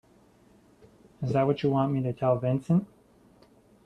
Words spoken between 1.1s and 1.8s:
Is that what you